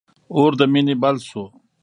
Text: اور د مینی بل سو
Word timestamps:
اور 0.35 0.51
د 0.59 0.61
مینی 0.71 0.95
بل 1.01 1.15
سو 1.29 1.43